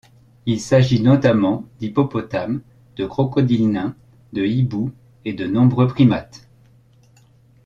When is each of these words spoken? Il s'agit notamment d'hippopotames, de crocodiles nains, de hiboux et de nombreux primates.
Il 0.47 0.59
s'agit 0.59 0.99
notamment 0.99 1.63
d'hippopotames, 1.77 2.61
de 2.95 3.05
crocodiles 3.05 3.69
nains, 3.69 3.95
de 4.33 4.43
hiboux 4.43 4.91
et 5.25 5.33
de 5.33 5.45
nombreux 5.45 5.85
primates. 5.85 6.49